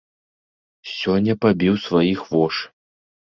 Сёння 0.99 1.35
пабіў 1.45 1.77
сваіх 1.85 2.19
вошы. 2.33 2.65